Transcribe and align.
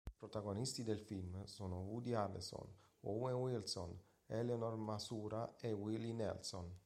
Protagonisti 0.17 0.83
del 0.83 0.97
film 0.97 1.43
sono 1.43 1.81
Woody 1.81 2.13
Harrelson, 2.13 2.65
Owen 3.01 3.35
Wilson, 3.35 3.95
Eleanor 4.25 4.75
Matsuura 4.75 5.53
e 5.59 5.71
Willie 5.73 6.11
Nelson. 6.13 6.75